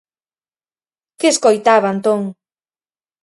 [1.19, 2.21] Que escoitaba entón?